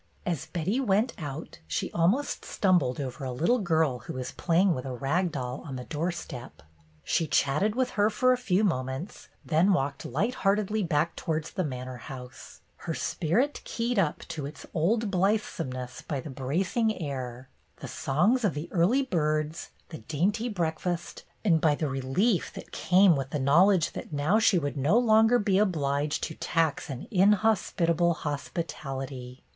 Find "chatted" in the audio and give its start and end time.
7.27-7.75